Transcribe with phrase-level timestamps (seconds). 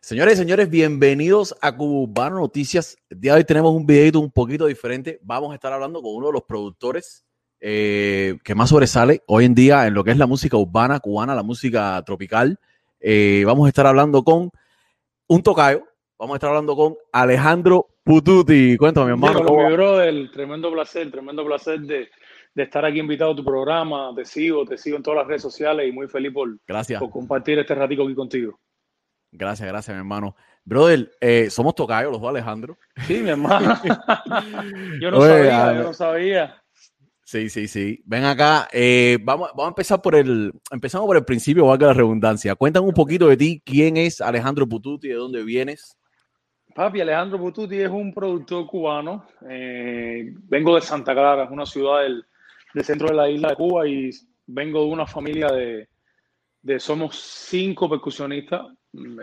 [0.00, 2.96] Señores y señores, bienvenidos a Cubano Noticias.
[3.10, 5.18] El día de hoy tenemos un videito un poquito diferente.
[5.22, 7.24] Vamos a estar hablando con uno de los productores
[7.60, 11.34] eh, que más sobresale hoy en día en lo que es la música urbana cubana,
[11.34, 12.58] la música tropical.
[13.00, 14.50] Eh, vamos a estar hablando con
[15.26, 15.84] un tocayo.
[16.18, 18.76] Vamos a estar hablando con Alejandro Pututi.
[18.76, 19.40] Cuéntame, mi hermano.
[19.40, 22.08] Mi brother, tremendo placer, tremendo placer de,
[22.54, 24.12] de estar aquí invitado a tu programa.
[24.14, 27.00] Te sigo, te sigo en todas las redes sociales y muy feliz por, Gracias.
[27.00, 28.58] por compartir este ratico aquí contigo.
[29.36, 30.34] Gracias, gracias, mi hermano.
[30.64, 32.78] Brother, eh, somos tocayos los dos, Alejandro.
[33.06, 33.74] Sí, mi hermano.
[35.00, 36.62] yo no Oye, sabía, yo no sabía.
[37.24, 38.02] Sí, sí, sí.
[38.04, 38.68] Ven acá.
[38.72, 40.52] eh, vamos, vamos a empezar por el.
[40.70, 42.54] Empezamos por el principio, valga la redundancia.
[42.54, 43.62] Cuéntame un poquito de ti.
[43.64, 45.08] ¿Quién es Alejandro Pututi?
[45.08, 45.96] ¿De dónde vienes?
[46.74, 49.26] Papi, Alejandro Pututi es un productor cubano.
[49.48, 52.24] eh, vengo de Santa Clara, es una ciudad del,
[52.74, 54.10] del centro de la isla de Cuba y
[54.46, 55.88] vengo de una familia de,
[56.78, 58.66] somos cinco percusionistas.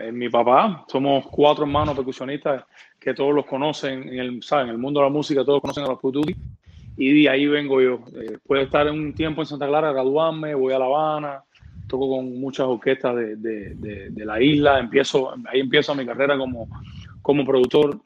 [0.00, 2.64] Eh, mi papá, somos cuatro hermanos percusionistas
[2.98, 4.66] que todos los conocen en el, ¿saben?
[4.68, 6.34] en el mundo de la música, todos conocen a los Pututi.
[6.96, 8.00] Y de ahí vengo yo.
[8.14, 11.42] Eh, puedo estar un tiempo en Santa Clara, graduarme, voy a La Habana,
[11.88, 16.68] toco con muchas orquestas de, de- de- la isla, empiezo, ahí empiezo mi carrera como,
[17.20, 17.98] como productor.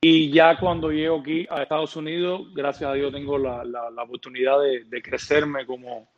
[0.00, 4.02] Y ya cuando llego aquí a Estados Unidos, gracias a Dios tengo la, la- la
[4.04, 6.08] oportunidad de crecerme como,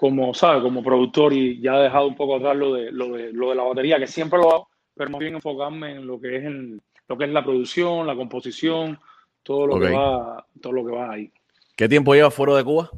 [0.00, 0.62] como, ¿sabes?
[0.62, 3.54] como productor y ya he dejado un poco atrás lo de, lo de, lo de
[3.54, 6.80] la batería, que siempre lo hago, pero más bien enfocarme en lo que es, en,
[7.06, 8.98] lo que es la producción, la composición,
[9.42, 9.82] todo lo, Ok.
[9.82, 11.30] que va, todo lo que va ahí.
[11.76, 12.90] ¿Qué tiempo llevas fuera de Cuba?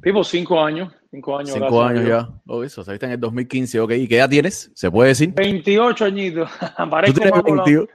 [0.00, 1.50] Vivo cinco años, cinco años.
[1.52, 2.28] Cinco años ya.
[2.46, 3.90] Oh, eso, saliste en el 2015, ok.
[3.92, 4.70] ¿Y qué edad tienes?
[4.74, 5.32] ¿Se puede decir?
[5.34, 6.50] 28 añitos.
[7.06, 7.86] ¿Tú tienes, más con la- 20 yo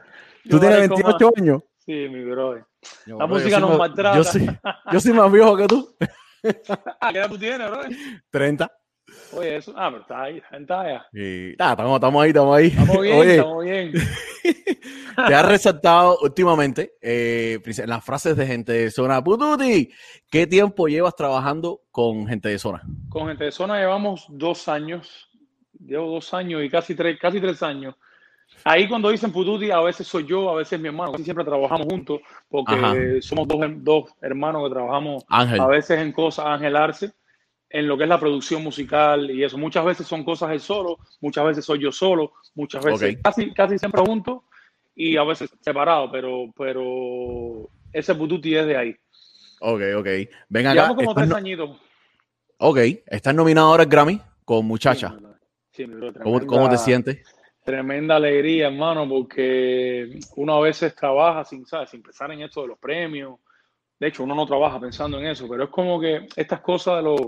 [0.51, 1.63] ¿tú tienes parezco 28 más- años?
[1.85, 2.65] Sí, mi brother.
[3.07, 4.17] Yo, La bro, música nos maltrata.
[4.17, 4.45] Yo soy,
[4.93, 5.95] yo soy más viejo que tú.
[6.99, 7.91] Ah, ¿qué edad tú tienes, brother?
[8.29, 8.71] 30.
[9.33, 9.73] Oye, eso.
[9.75, 11.07] Ah, pero está ahí, está allá.
[11.13, 12.67] Y, ah, estamos, estamos ahí, estamos ahí.
[12.67, 13.91] Estamos bien, Oye, estamos bien.
[15.27, 19.23] te has resaltado últimamente eh, las frases de gente de zona.
[19.23, 19.91] Pututi,
[20.29, 22.81] ¿qué tiempo llevas trabajando con gente de zona?
[23.09, 25.29] Con Gente de Zona llevamos dos años.
[25.79, 27.95] Llevo dos años y casi tres, casi tres años.
[28.65, 31.11] Ahí cuando dicen Pututi, a veces soy yo, a veces mi hermano.
[31.11, 32.95] Casi siempre trabajamos juntos porque Ajá.
[33.21, 35.59] somos dos, dos hermanos que trabajamos Ángel.
[35.59, 37.11] a veces en cosas, Ángel Arce,
[37.69, 39.57] en lo que es la producción musical y eso.
[39.57, 43.77] Muchas veces son cosas él solo, muchas veces soy yo solo, muchas veces casi, casi
[43.77, 44.43] siempre juntos
[44.95, 48.95] y a veces separados, pero, pero ese Pututi es de ahí.
[49.59, 50.07] Ok, ok.
[50.49, 50.73] Ven acá.
[50.73, 51.69] Llevamos como tres no- añitos.
[52.57, 52.77] ok,
[53.07, 55.15] estás nominado ahora al Grammy con Muchacha.
[55.71, 57.25] Sí, bro, ¿Cómo, cómo te sientes?
[57.63, 61.91] Tremenda alegría, hermano, porque uno a veces trabaja sin, ¿sabes?
[61.91, 63.39] sin pensar en esto de los premios.
[63.97, 67.03] De hecho, uno no trabaja pensando en eso, pero es como que estas cosas de
[67.03, 67.21] los,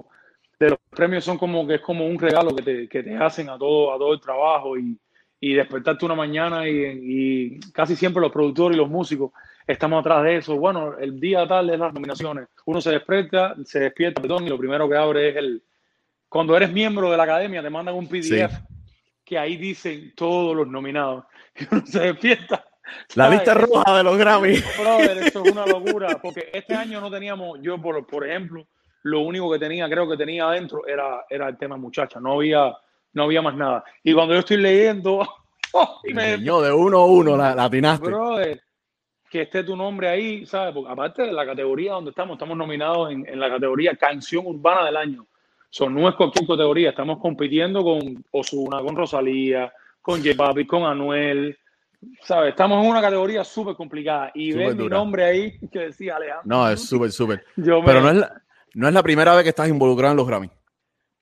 [0.60, 3.50] de los premios son como que es como un regalo que te, que te hacen
[3.50, 5.00] a todo, a todo el trabajo y,
[5.40, 9.32] y despertarte una mañana y, y casi siempre los productores y los músicos
[9.66, 10.58] estamos atrás de eso.
[10.58, 14.58] Bueno, el día tal de las nominaciones, uno se despierta, se despierta, perdón, y lo
[14.58, 15.64] primero que abre es el...
[16.28, 18.75] Cuando eres miembro de la academia te mandan un PDF
[19.26, 21.26] que ahí dicen todos los nominados.
[21.60, 22.64] Y uno se despierta.
[23.16, 23.40] La ¿sabes?
[23.40, 24.58] lista roja de los Grammy.
[24.80, 28.68] Brother, eso es una locura, porque este año no teníamos, yo por, por ejemplo,
[29.02, 32.78] lo único que tenía, creo que tenía adentro era, era el tema muchacha, no había,
[33.14, 33.84] no había más nada.
[34.04, 35.28] Y cuando yo estoy leyendo,
[36.04, 38.06] y me, Yo de uno a uno la, la atinaste.
[38.06, 38.62] brother,
[39.30, 40.74] que esté tu nombre ahí, ¿sabes?
[40.74, 44.86] Porque aparte de la categoría donde estamos, estamos nominados en, en la categoría Canción Urbana
[44.86, 45.26] del Año.
[45.76, 50.84] Son, no es cualquier categoría, estamos compitiendo con Osuna, con Rosalía, con J Papi, con
[50.84, 51.58] Anuel.
[52.22, 52.52] ¿Sabes?
[52.52, 54.32] Estamos en una categoría súper complicada.
[54.36, 56.44] Y ver mi nombre ahí que decía Alejandro.
[56.46, 57.44] No, es súper, súper.
[57.58, 58.42] Me- Pero no es, la,
[58.74, 60.50] no es la primera vez que estás involucrado en los Grammy.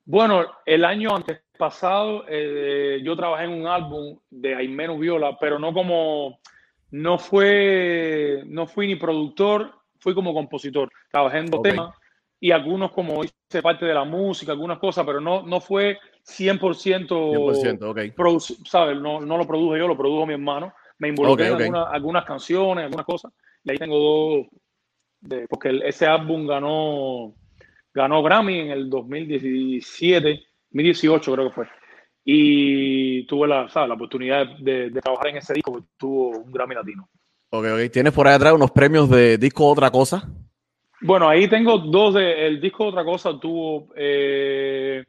[0.04, 5.58] Bueno, el año antes pasado eh, yo trabajé en un álbum de Aimeno Viola, pero
[5.58, 6.38] no como,
[6.92, 10.88] no fue, no fui ni productor, fui como compositor.
[11.10, 11.96] Trabajé en dos temas
[12.44, 17.08] y algunos como hice parte de la música, algunas cosas, pero no, no fue 100%,
[17.08, 17.98] 100%, ok.
[18.14, 19.00] produ- ¿sabes?
[19.00, 20.74] No, no lo produjo yo, lo produjo mi hermano.
[20.98, 23.32] Me involucré en algunas, algunas canciones, algunas cosas.
[23.64, 24.46] Y ahí tengo dos,
[25.22, 27.34] de- porque ese álbum ganó,
[27.94, 31.66] ganó Grammy en el 2017, 2018 creo que fue.
[32.26, 33.88] Y tuve la, ¿sabes?
[33.88, 37.08] la oportunidad de, de trabajar en ese disco, tuvo un Grammy latino.
[37.52, 37.90] Ok, ok.
[37.90, 40.28] Tienes por ahí atrás unos premios de disco Otra Cosa.
[41.06, 45.04] Bueno, ahí tengo dos de, el disco Otra Cosa tuvo, eh,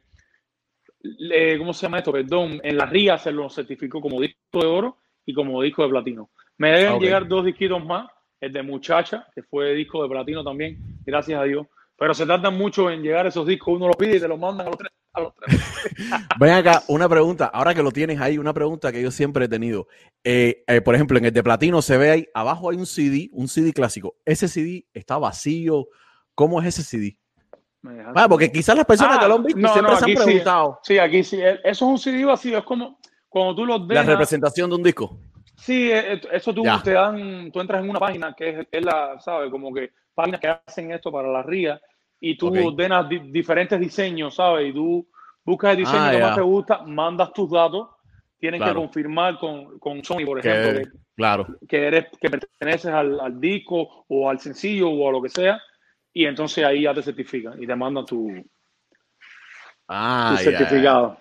[1.00, 2.12] le- ¿cómo se llama esto?
[2.12, 5.88] Perdón, en la RIA se lo certificó como disco de oro y como disco de
[5.88, 6.30] platino.
[6.58, 7.02] Me deben Ok.
[7.02, 8.10] llegar dos disquitos más,
[8.40, 11.66] el de Muchacha, que fue disco de platino también, gracias a Dios.
[11.98, 14.66] Pero se tardan mucho en llegar esos discos, uno los pide y te los mandan
[14.66, 14.92] a los tres,
[16.38, 19.48] Ven acá, una pregunta, ahora que lo tienes ahí, una pregunta que yo siempre he
[19.48, 19.86] tenido.
[20.24, 23.28] Eh, eh, por ejemplo, en el de platino se ve ahí, abajo hay un CD,
[23.32, 24.16] un CD clásico.
[24.24, 25.88] ¿Ese CD está vacío?
[26.34, 27.16] ¿Cómo es ese CD?
[28.14, 30.10] Ah, porque quizás las personas Ah, que lo han visto no, siempre no, se han
[30.10, 30.16] sí.
[30.24, 31.40] preguntado Sí, aquí sí.
[31.40, 32.58] Eso es un CD vacío.
[32.58, 32.98] Es como
[33.28, 34.06] cuando tú los la dejas.
[34.06, 35.18] representación de un disco.
[35.56, 36.82] Sí, eh, eh, eso tú Ya.
[36.82, 39.50] te dan, tú entras en una página que es, es la, ¿sabes?
[39.50, 41.80] Como que páginas que hacen esto para la RIA
[42.20, 42.56] y tú Ok.
[42.64, 44.70] ordenas di- diferentes diseños, ¿sabes?
[44.70, 45.06] Y tú
[45.44, 47.88] buscas el diseño Ah, que más te gusta, mandas tus datos,
[48.38, 48.74] tienes Claro.
[48.74, 51.46] que confirmar con, con Sony, por Que- ejemplo, que, Claro.
[51.68, 55.60] que eres, que perteneces al, al disco o al sencillo o a lo que sea,
[56.12, 58.30] y entonces ahí ya te certifican y te mandan tu,
[59.88, 60.58] Ah, tu ya, ya.
[60.58, 61.18] certificado.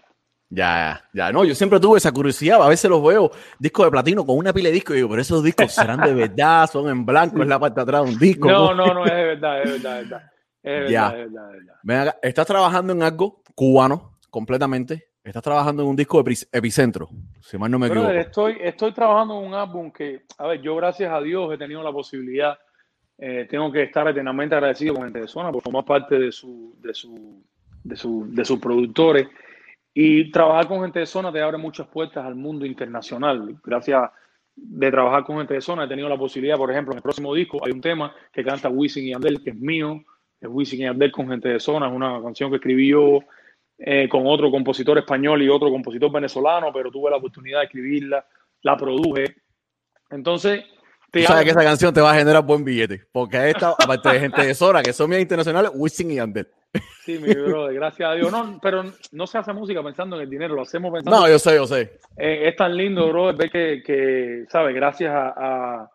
[0.49, 4.25] Ya, ya, no, yo siempre tuve esa curiosidad, a veces los veo discos de platino
[4.25, 7.05] con una pila de discos y digo, pero esos discos serán de verdad, son en
[7.05, 8.49] blanco, es la parte de atrás de un disco.
[8.49, 8.85] No, ¿no?
[8.87, 10.31] no, no, es de verdad, es verdad, es verdad.
[10.65, 11.07] Es verdad, Ya.
[11.23, 11.31] es
[11.83, 16.47] verdad, es estás trabajando en algo cubano completamente, estás trabajando en un disco de Epi-
[16.51, 17.09] Epicentro,
[17.41, 18.09] si mal no me equivoco.
[18.11, 21.81] Estoy, estoy trabajando en un álbum que, a ver, yo gracias a Dios he tenido
[21.83, 22.57] la posibilidad,
[23.17, 26.75] eh, tengo que estar eternamente agradecido con Gente de Zona por formar parte de su,
[26.81, 27.43] de su,
[27.83, 29.27] de su, de sus productores.
[29.93, 33.55] Y trabajar con Gente de Zona te abre muchas puertas al mundo internacional.
[33.63, 34.09] Gracias
[34.53, 37.33] de trabajar con Gente de Zona he tenido la posibilidad, por ejemplo, en el próximo
[37.33, 40.03] disco hay un tema que canta Wisin y Yandel, que es mío,
[40.45, 43.19] es Wisin y Yandel con Gente de Zona, es una canción que escribí yo
[43.77, 48.25] eh, con otro compositor español y otro compositor venezolano, pero tuve la oportunidad de escribirla,
[48.61, 49.35] la produje.
[50.09, 50.63] Entonces,
[51.11, 54.09] Tú te sabes que esa canción te va a generar buen billete, porque esta, aparte
[54.09, 56.47] de gente de Zona, que son mías internacionales, Wisin y Yandel.
[57.05, 58.29] Sí, mi brother, gracias a Dios.
[58.31, 58.83] No, pero
[59.13, 61.17] no se hace música pensando en el dinero, lo hacemos pensando.
[61.21, 61.99] No, yo sé, yo sé.
[62.17, 64.75] Eh, es tan lindo, bro, ver que, que ¿sabes?
[64.75, 65.91] Gracias a- a-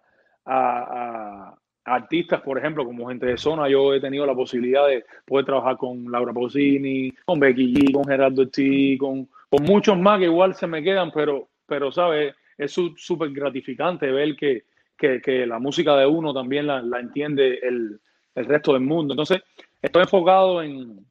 [0.47, 1.55] a
[1.85, 5.77] artistas, por ejemplo, como gente de zona, yo he tenido la posibilidad de poder trabajar
[5.77, 10.55] con Laura Pausini, con Becky G, con Gerardo T, con, con muchos más que igual
[10.55, 12.35] se me quedan, pero, pero ¿sabes?
[12.59, 14.65] Es súper gratificante ver que,
[14.97, 17.99] que, que la música de uno también la, la entiende el,
[18.35, 19.15] el resto del mundo.
[19.15, 19.41] Entonces,
[19.81, 21.07] estoy enfocado en...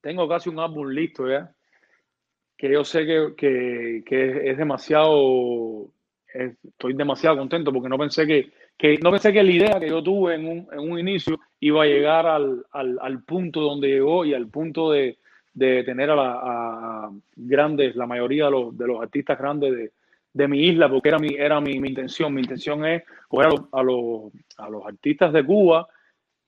[0.00, 1.52] Tengo casi un álbum listo ya
[2.56, 5.90] que yo sé que, que, que es demasiado,
[6.32, 9.88] es- estoy demasiado contento porque no pensé que, que no pensé que la idea que
[9.88, 13.88] yo tuve en un, en un inicio iba a llegar al, al, al punto donde
[13.88, 15.18] llegó y al punto de,
[15.54, 19.92] de tener a, la, grandes, la mayoría de los, de los artistas grandes de,
[20.32, 22.34] de mi isla, porque era mi, era mi, mi intención.
[22.34, 25.86] Mi intención es coger a los, a los, a los artistas de Cuba,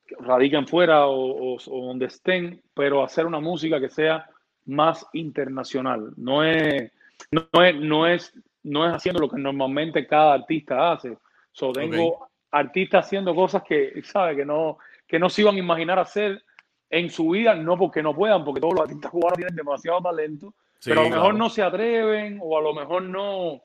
[0.06, 4.29] que radiquen fuera o- o donde estén, pero hacer una música que sea
[4.67, 6.12] más internacional.
[6.17, 6.91] No es,
[7.31, 8.35] no es, no es,
[8.65, 11.17] no es haciendo lo que normalmente cada artista hace.
[11.55, 14.35] So, tengo artistas haciendo cosas que, ¿sabe?
[14.37, 16.43] Que no, que no se iban a imaginar hacer
[16.91, 20.55] en su vida, no porque no puedan, porque todos los artistas cubanos tienen demasiado talento,
[20.81, 21.39] Sí, pero a lo mejor claro.
[21.39, 23.62] no se atreven o a lo mejor no,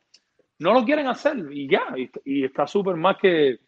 [0.59, 3.59] no lo quieren hacer y ya, y, y está súper más que,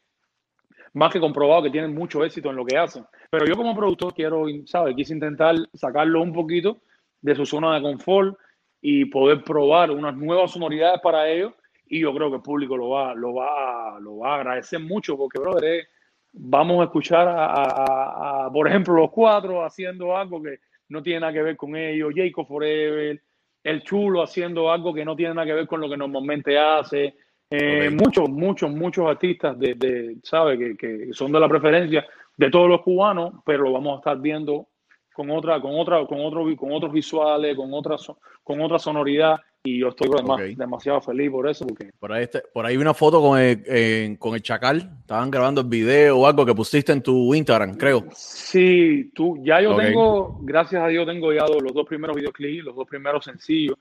[0.94, 3.03] más que comprobado que tienen mucho éxito en lo que hacen.
[3.29, 4.95] Pero yo como productor quiero, ¿sabes?
[4.95, 6.81] Quise intentar sacarlo un poquito
[7.19, 8.38] de su zona de confort
[8.81, 11.53] y poder probar unas nuevas sonoridades para ellos
[11.93, 15.17] y yo creo que el público lo va, lo va, lo va a agradecer mucho
[15.17, 15.88] porque, brother, es-
[16.33, 21.03] vamos a escuchar a, a- a- a, por ejemplo, los cuatro haciendo algo que no
[21.03, 23.21] tiene nada que ver con ellos, Jacob Forever,
[23.63, 27.13] el chulo haciendo algo que no tiene nada que ver con lo que normalmente hace,
[27.49, 30.57] eh, muchos, muchos, muchos artistas de, de ¿sabe?
[30.57, 32.06] Que, que son de la preferencia
[32.37, 34.68] de todos los cubanos, pero lo vamos a estar viendo
[35.13, 37.97] con otra, con otra, con otro, con otros visuales, con otra,
[38.44, 42.41] con otra sonoridad, y yo estoy además demasiado feliz por eso, porque Por ahí, este-
[42.53, 44.97] por ahí vi una foto con el, con el Chacal.
[45.01, 48.06] Estaban grabando el video o algo que pusiste en tu Instagram, creo.
[48.13, 52.75] Sí, tú, ya yo tengo, gracias a Dios, tengo ya los dos primeros videoclips, los
[52.75, 53.77] dos primeros sencillos.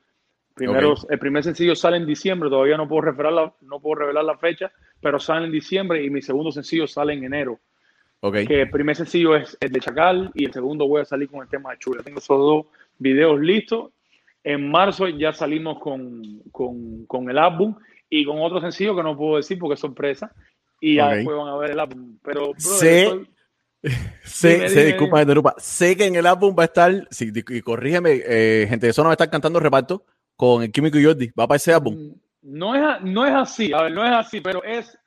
[0.55, 4.25] Primeros, El primer sencillo sale en diciembre, todavía no puedo, revelar la, no puedo revelar
[4.25, 4.71] la fecha,
[5.01, 7.59] pero sale en diciembre y mi segundo sencillo sale en enero.
[8.47, 11.41] Que el primer sencillo es el de Chacal y el segundo voy a salir con
[11.41, 12.03] el tema de Chula.
[12.03, 12.67] Tengo esos dos
[12.99, 13.93] videos listos.
[14.43, 17.77] En marzo ya salimos con, con, con el álbum
[18.09, 20.33] y con otro sencillo que no puedo decir porque es sorpresa.
[20.81, 21.13] Y ya Ok.
[21.15, 22.19] después van a ver el álbum.
[22.23, 23.29] Pero, brother, Sé- estoy-
[24.25, 25.55] Sé, Dime, sé, disculpa, interrumpa.
[25.59, 29.09] Sé que en el álbum va a estar, sí, y corrígeme, eh, gente de zona
[29.09, 30.05] va a estar cantando reparto
[30.37, 31.31] con el Químico y Jordi.
[31.39, 31.95] Va para ese álbum.
[31.95, 34.99] Mm, No es, no es así, a ver, no es así, pero es,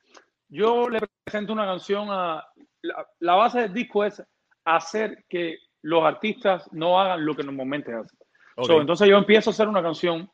[0.50, 2.44] yo le presento una canción a,
[2.82, 4.22] la, la base del disco es
[4.66, 8.18] hacer que los artistas no hagan lo que normalmente hacen.
[8.56, 8.66] Ok.
[8.68, 10.30] So, entonces yo empiezo a hacer una canción,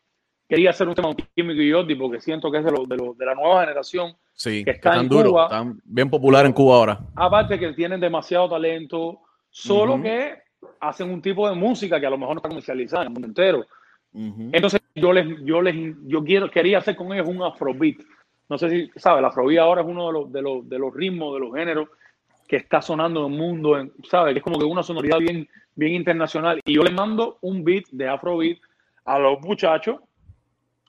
[0.48, 2.98] quería hacer un tema con Químico y Jordi porque siento que es de, lo- de,
[2.98, 5.44] lo- de la nueva generación, sí, que está están en duros, Cuba.
[5.46, 7.00] están bien popular en Cuba ahora.
[7.16, 10.04] aparte que tienen demasiado talento, solo Ujú.
[10.04, 10.38] que
[10.82, 13.28] hacen un tipo de música que a lo mejor no está comercializada en el mundo
[13.28, 13.66] entero.
[14.52, 15.76] Entonces yo les, yo les,
[16.08, 17.98] yo quiero, quería hacer con ellos un afrobeat.
[18.50, 19.20] No sé si, ¿sabes?
[19.20, 21.90] El afrobeat ahora es uno de los, de los, de los ritmos, de los géneros
[22.48, 23.78] que está sonando en el mundo,
[24.10, 24.34] ¿sabes?
[24.34, 25.48] Que es como que una sonoridad bien,
[25.80, 26.60] bien internacional.
[26.66, 28.60] Y yo les mando un beat de afrobeat
[29.06, 30.00] a los muchachos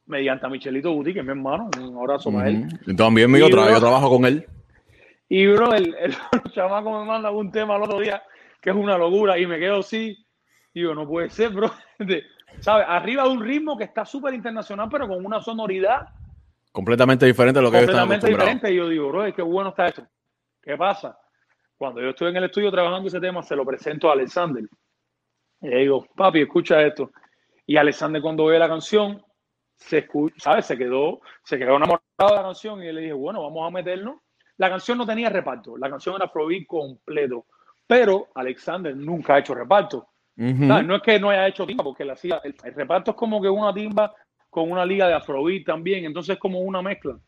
[0.05, 2.67] mediante a Michelito Guti, que es mi hermano, un abrazo para él.
[2.97, 4.45] también yo, yo trabajo con él.
[5.29, 6.15] Y bro, el, el,
[6.53, 8.21] chamaco me manda un tema el otro día
[8.61, 10.19] que es una locura y me quedo así.
[10.75, 11.71] Digo, no puede ser, bro.
[12.59, 12.85] ¿Sabes?
[12.89, 16.09] Arriba de un ritmo que está súper internacional, pero con una sonoridad
[16.73, 18.73] completamente diferente a lo que Completamente diferente.
[18.73, 20.05] Y yo digo, bro, qué bueno está esto.
[20.61, 21.17] ¿Qué pasa?
[21.81, 24.63] Cuando yo estoy en el estudio trabajando ese tema, se lo presento a Alexander.
[25.63, 27.11] Y le digo, papi, escucha esto.
[27.65, 29.25] Y Alexander cuando ve la canción,
[29.77, 30.67] se escucha, ¿sabes?
[30.67, 34.17] Se quedó, se quedó enamorado de la canción y le dije, bueno, vamos a meternos.
[34.59, 37.47] La canción no tenía reparto, la canción era Afrobeat completo,
[37.87, 40.07] pero Alexander nunca ha hecho reparto.
[40.37, 42.13] No es que no haya hecho timba, porque la,
[42.45, 44.15] el, el, reparto es como que una timba
[44.51, 47.19] con una liga de Afrobeat también, entonces es como una mezcla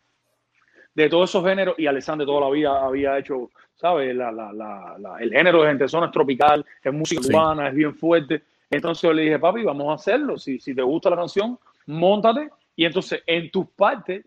[0.95, 4.15] de todos esos géneros y Alexander toda la vida había hecho, ¿sabes?
[4.15, 7.95] La, la, la, el género de gente zona es tropical, es música urbana, es bien
[7.95, 8.43] fuerte.
[8.71, 10.39] Entonces yo le dije, papi, vamos a hacerlo.
[10.39, 14.25] Si, si te gusta la canción, montate y entonces en tus partes,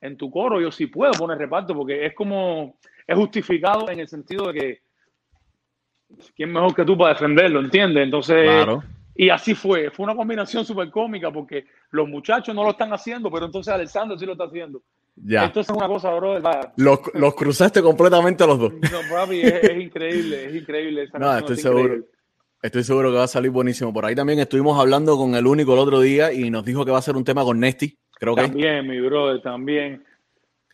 [0.00, 4.08] en tu coro, yo sí puedo poner reparto porque es como, es justificado en el
[4.08, 4.80] sentido de que
[6.36, 8.04] quién mejor que tú para defenderlo, ¿entiendes?
[8.04, 8.66] Entonces,
[9.16, 13.30] y así fue, fue una combinación súper cómica porque los muchachos no lo están haciendo,
[13.30, 14.82] pero entonces Alessandro sí lo está haciendo.
[15.16, 15.44] Ya.
[15.44, 16.38] Entonces es una cosa, bro.
[16.76, 18.72] Los, los, cruzaste completamente a los dos.
[18.72, 21.08] No, papi, es, increíble, es increíble.
[21.18, 22.04] no, estoy seguro.
[22.62, 23.92] Estoy seguro que va a salir buenísimo.
[23.92, 26.90] Por ahí también estuvimos hablando con el único el otro día y nos dijo que
[26.90, 28.42] va a ser un tema con Nesty, creo que.
[28.42, 30.02] También, mi brother, también.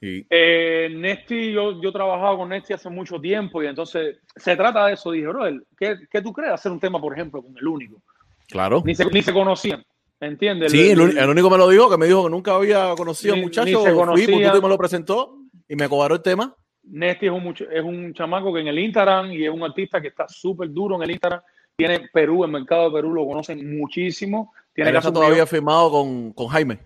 [0.01, 0.25] Sí.
[0.31, 4.87] Eh, Nesty, yo, yo he trabajado con Nesty hace mucho tiempo y entonces se trata
[4.87, 5.11] de eso.
[5.11, 8.01] Dije, brother, ¿qué, ¿qué, tú crees hacer un tema, por ejemplo, con el único?
[8.49, 8.83] Claro.
[8.85, 9.85] Ni se, ni se conocían.
[10.21, 10.71] ¿Entiendes?
[10.71, 13.43] Sí, el, único me lo dijo, que me dijo que nunca había conocido a un
[13.43, 13.83] muchacho.
[13.83, 16.55] Fui, tú me lo presentó y me cobró el tema.
[16.83, 20.09] Nesty es un, es un chamaco que en el Instagram y es un artista que
[20.09, 21.41] está súper duro en el Instagram
[21.81, 24.53] tiene Perú, el mercado de Perú lo conocen muchísimo.
[24.75, 26.79] Tiene está todavía firmado con, con Jaime.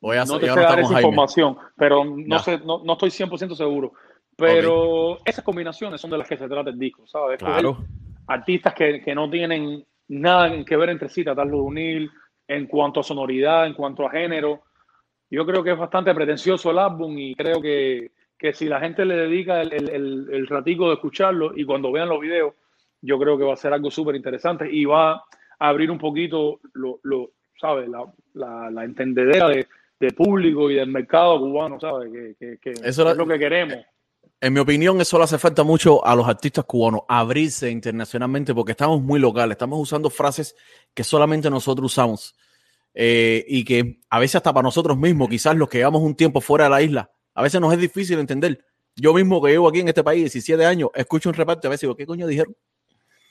[0.00, 3.56] Voy a, no te sé dar esa información, pero no, sé, no, no, estoy 100%
[3.56, 3.92] seguro.
[4.36, 7.38] Pero esas combinaciones son de las que se trata el disco, ¿sabes?
[7.38, 7.84] Claro.
[8.28, 12.10] Artistas que, que, no tienen nada que ver entre sí, tratarlo de unir
[12.48, 14.62] en cuanto a sonoridad, en cuanto a género.
[15.30, 19.04] Yo creo que es bastante pretencioso el álbum y creo que, que si la gente
[19.04, 22.54] le dedica el, el, el ratico de escucharlo y cuando vean los videos,
[23.02, 25.22] yo creo que va a ser algo súper interesante y va a
[25.58, 27.88] abrir un poquito, lo, lo ¿sabes?
[27.88, 29.66] La, la, la entendedera de,
[29.98, 32.10] de, público y del mercado cubano, ¿sabes?
[32.38, 33.78] Que, que, Eso es lo que queremos.
[34.40, 38.70] En mi opinión, eso le hace falta mucho a los artistas cubanos, abrirse internacionalmente, porque
[38.70, 40.54] estamos muy locales, estamos usando frases
[40.94, 42.36] que solamente nosotros usamos
[42.94, 46.40] eh, y que a veces hasta para nosotros mismos, quizás los que llevamos un tiempo
[46.40, 48.64] fuera de la isla, a veces nos es difícil entender.
[48.94, 51.82] Yo mismo que vivo aquí en este país 17 años, escucho un reparto a veces
[51.82, 52.54] digo, ¿qué coño dijeron?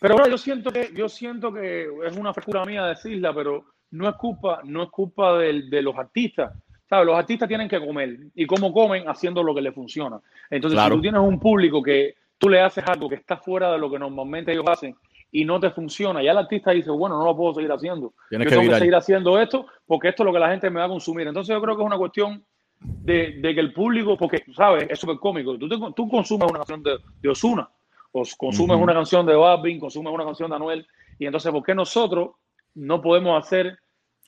[0.01, 4.09] Pero bueno, yo siento que yo siento que es una frescura mía decirla, pero no
[4.09, 6.51] es culpa, no es culpa de los artistas.
[6.89, 7.06] ¿Sabes?
[7.06, 10.20] Los artistas tienen que comer y cómo comen haciendo lo que les funciona.
[10.50, 13.77] Entonces, si tú tienes un público que tú le haces algo que está fuera de
[13.77, 14.96] lo que normalmente ellos hacen
[15.32, 18.13] y no te funciona, ya el artista dice, bueno, no lo puedo seguir haciendo.
[18.32, 20.86] yo tengo que seguir haciendo esto porque esto es lo que la gente me va
[20.86, 21.27] a consumir.
[21.27, 22.44] Entonces, yo creo que es una cuestión
[22.79, 24.88] de, de que el público, porque, ¿sabes?
[24.89, 25.58] Es súper cómico.
[25.58, 27.70] Tú, tú consumes una canción de, de Osuna
[28.38, 30.88] consumes una canción de Babin, consumes una canción de Anuel,
[31.20, 32.32] y entonces, ¿por qué nosotros
[32.75, 33.79] no podemos hacer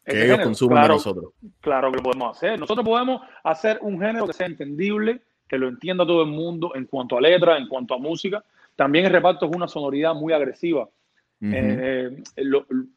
[0.09, 1.33] que ellos consumen claro, nosotros?
[1.61, 2.59] Claro que lo podemos hacer.
[2.59, 6.85] Nosotros podemos hacer un género que sea entendible, que lo entienda todo el mundo en
[6.85, 8.43] cuanto a letra, en cuanto a música.
[8.75, 10.87] También el reparto es una sonoridad muy agresiva.
[11.41, 12.21] Eh,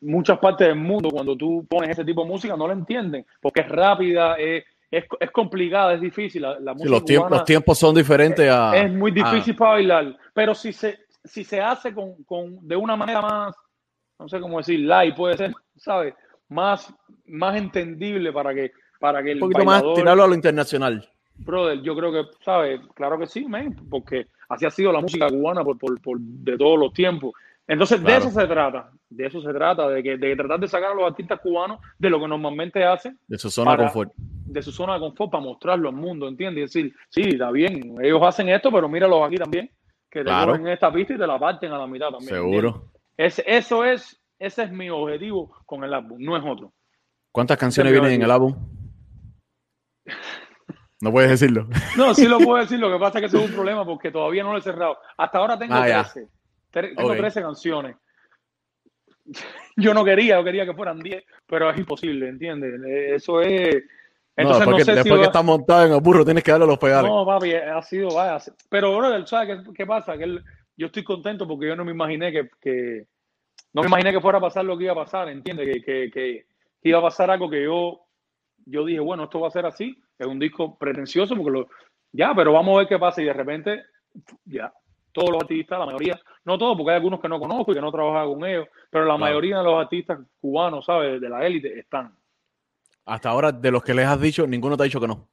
[0.00, 3.60] muchas partes del mundo, cuando tú pones ese tipo de música, no lo entienden, porque
[3.60, 6.42] es rápida, es, es, es complicada, es difícil.
[6.42, 8.76] La, la sí, los, tiempos, los, tiempos son diferentes a.
[8.76, 10.16] Es muy difícil para bailar.
[10.34, 13.56] Pero si se, si se hace con, con, de una manera más,
[14.18, 16.14] no sé cómo decir, light, puede ser, ¿sabes?
[16.48, 16.92] Más,
[17.32, 21.08] más entendible para que, para que el Un poquito más tirarlo a lo internacional.
[21.36, 22.80] Brother, yo creo que, ¿sabes?
[22.94, 26.56] Claro que sí, man, porque así ha sido la música cubana por, por, por de
[26.56, 27.32] todos los tiempos.
[27.66, 28.12] Entonces, claro.
[28.12, 30.94] de eso se trata, de eso se trata, de, que, de tratar de sacar a
[30.94, 33.18] los artistas cubanos de lo que normalmente hacen.
[33.26, 34.12] De su zona para, de confort.
[34.16, 36.58] De su zona de confort para mostrarlo al mundo, ¿entiendes?
[36.58, 39.70] Y decir, sí, está bien, ellos hacen esto, pero míralos aquí también,
[40.10, 40.56] que te claro.
[40.56, 42.34] en esta pista y te la parten a la mitad también.
[42.34, 42.88] Seguro.
[43.16, 46.72] Es, eso es, ese es mi objetivo con el álbum, no es otro.
[47.32, 48.54] ¿Cuántas canciones vienen en el álbum?
[51.00, 51.66] No puedes decirlo.
[51.96, 54.10] No, sí lo puedo decir, lo que pasa es que eso es un problema porque
[54.10, 54.98] todavía no lo he cerrado.
[55.16, 56.28] Hasta ahora tengo ah, 13.
[56.70, 57.18] Tengo okay.
[57.18, 57.96] 13 canciones.
[59.76, 62.80] yo no quería, yo quería que fueran 10, pero es imposible, ¿entiendes?
[62.84, 63.82] Eso es...
[64.34, 66.78] Entonces, no, después, que, después que estás montado en el burro, tienes que darle los
[66.78, 67.10] pedales.
[67.10, 68.42] No, papi, ha sido, vaya.
[68.70, 70.16] Pero, brother, ¿sabes qué, qué pasa?
[70.16, 70.38] Que
[70.76, 73.06] yo estoy contento porque yo no me imaginé que, que,
[73.74, 75.84] no me imaginé que fuera a pasar lo que iba a pasar, ¿entiendes?
[75.84, 76.46] Que, que,
[76.82, 78.00] que, iba a pasar algo que yo,
[78.66, 81.68] yo dije, bueno, esto va a ser así, es un disco pretencioso, porque lo,
[82.12, 83.84] ya, pero vamos a ver qué pasa y de repente,
[84.44, 84.72] ya,
[85.12, 87.80] todos los artistas, la mayoría, no todos, porque hay algunos que no conozco y que
[87.80, 91.20] no trabajo con ellos, pero la mayoría de los artistas cubanos, ¿sabes?
[91.20, 92.14] De la élite están.
[93.04, 95.28] Hasta ahora, de los que les has dicho, ninguno te ha dicho que no.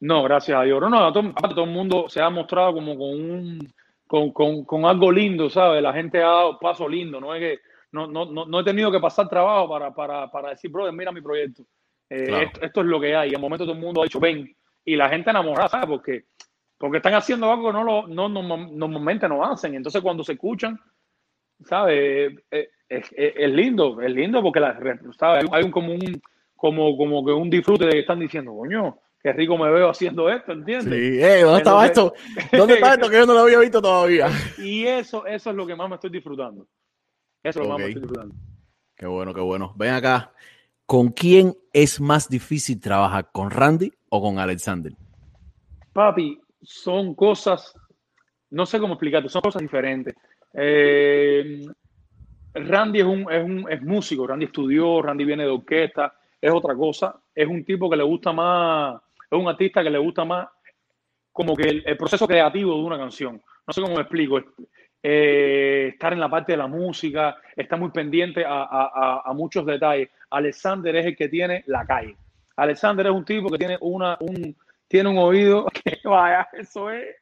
[0.00, 0.80] No, gracias a Dios.
[0.80, 3.74] No, no, todo, todo el mundo se ha mostrado como con un
[4.06, 5.82] con, con, con, algo lindo, ¿sabes?
[5.82, 7.60] La gente ha dado paso lindo, no es que
[7.92, 11.20] no, no, no, he tenido que pasar trabajo para, para, para decir, brother, mira mi
[11.20, 11.64] proyecto.
[12.10, 13.30] Eh, esto, es lo que hay.
[13.30, 14.54] Y al momento todo el mundo ha dicho, ven.
[14.84, 15.86] Y la gente enamorada, ¿sabes?
[15.86, 16.24] Porque
[16.78, 19.74] porque están haciendo algo que no, lo, no, normalmente no hacen.
[19.74, 20.80] Entonces, cuando se escuchan,
[21.64, 22.32] ¿sabes?
[22.52, 24.78] Eh, es, es, lindo, es lindo porque la,
[25.18, 25.44] ¿sabes?
[25.50, 26.22] hay un, como, un,
[26.56, 30.30] como, como que un disfrute de que están diciendo, coño, qué rico me veo haciendo
[30.30, 30.94] esto, ¿entiendes?
[30.94, 32.14] Sí, eh, ¿dónde estaba esto?
[32.52, 34.28] ¿Dónde está esto que yo no lo había visto todavía?
[34.56, 36.66] Y eso, eso es lo que más me estoy disfrutando.
[37.42, 38.34] Eso es lo estoy disfrutando.
[38.96, 39.74] Qué bueno, qué bueno.
[39.76, 40.32] Ven acá.
[40.86, 43.30] ¿Con quién es más difícil trabajar?
[43.30, 44.92] ¿Con Randy o con Alexander?
[45.92, 47.74] Papi, son cosas,
[48.50, 50.14] no sé cómo explicarte, son cosas diferentes.
[50.54, 51.66] Eh,
[52.54, 56.74] Randy es un, es un es músico, Randy estudió, Randy viene de orquesta, es otra
[56.74, 60.48] cosa, es un tipo que le gusta más, es un artista que le gusta más
[61.32, 63.40] como que el, proceso creativo de una canción.
[63.64, 64.40] No sé cómo me explico.
[65.00, 69.64] Eh, estar en la parte de la música, está muy pendiente a, a, a, muchos
[69.64, 70.08] detalles.
[70.30, 72.16] Alexander es el que tiene la calle.
[72.56, 74.56] Alexander es un tipo que tiene una, un,
[74.88, 77.14] tiene un oído que vaya, eso es.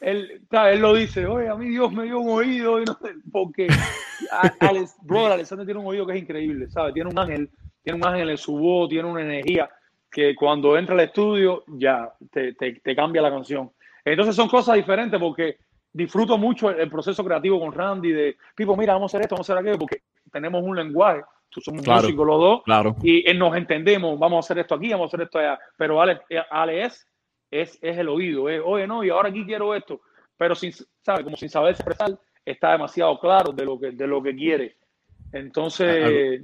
[0.00, 3.14] Él, él lo dice, oye, a mí Dios me dio un oído, y no sé,
[3.32, 3.66] porque
[4.60, 6.92] Alex, brother, Alexander tiene un oído que es increíble, ¿sabes?
[6.92, 7.50] Tiene un ángel,
[7.82, 9.68] tiene un ángel en su voz, tiene una energía
[10.10, 13.72] que cuando entra al estudio ya te cambia la canción.
[14.04, 15.58] Entonces son cosas diferentes porque
[15.92, 19.48] disfruto mucho el, proceso creativo con Randy de, Pipo, mira, vamos a hacer esto, vamos
[19.48, 21.22] a hacer aquello, porque tenemos un lenguaje
[21.60, 22.96] somos músicos los dos, claro.
[23.02, 26.20] y nos entendemos, vamos a hacer esto aquí, vamos a hacer esto allá, pero Ale,
[26.28, 27.06] eh, Ale es,
[27.50, 30.00] es, es, el oído, es, oye, no, y ahora aquí quiero esto,
[30.36, 30.72] pero sin,
[31.02, 31.24] ¿sabe?
[31.24, 34.76] Como sin saber expresar, está demasiado claro de lo que, de lo que quiere.
[35.32, 36.42] Entonces...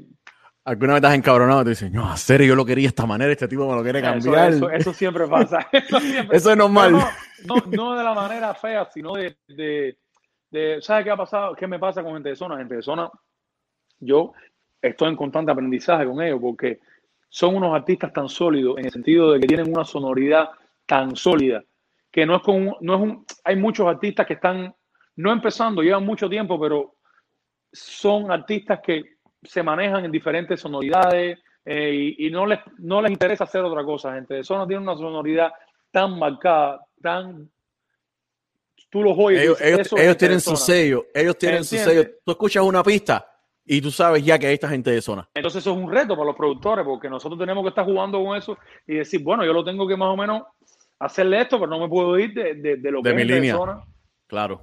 [0.67, 3.31] Alguna vez estás encabronado y te dicen, no, serio, yo lo quería de esta manera,
[3.31, 4.51] este tipo me lo quiere cambiar.
[4.51, 5.69] Eso, eso, siempre pasa.
[5.73, 6.93] Eso, siempre, eso es normal.
[7.45, 9.99] No, no, de la manera fea, sino de, de,
[10.51, 11.55] de, ¿sabes qué ha pasado?
[11.55, 12.57] ¿Qué me pasa con gente de zona?
[12.57, 13.11] Gente de zona,
[14.01, 14.33] yo
[14.81, 16.81] estoy en constante aprendizaje con ellos porque
[17.29, 20.51] son unos artistas tan sólidos en el sentido de que tienen una sonoridad
[20.87, 21.65] tan sólida
[22.11, 24.75] que no es como no es un hay muchos artistas que están
[25.17, 26.97] no empezando llevan mucho tiempo pero
[27.73, 29.14] son artistas que
[29.45, 34.15] se manejan en diferentes sonoridades eh, y, no les no les interesa hacer otra cosa
[34.15, 35.53] gente eso no tiene una sonoridad
[35.91, 37.51] tan marcada tan
[38.91, 43.27] tú los oyes ellos, tienen su sello ellos tienen su sello tú escuchas una pista
[43.67, 45.29] y tú sabes ya que hay esta gente de zona.
[45.35, 48.37] Entonces eso es un reto para los productores, porque nosotros tenemos que estar jugando con
[48.37, 50.43] eso y decir, bueno, yo lo tengo que más o menos
[50.99, 53.57] hacerle esto, pero no me puedo ir de, de, lo que mi línea.
[53.57, 53.83] zona.
[54.27, 54.61] Claro.